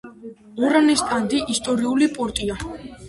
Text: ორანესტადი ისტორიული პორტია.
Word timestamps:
ორანესტადი 0.69 1.41
ისტორიული 1.57 2.09
პორტია. 2.17 2.57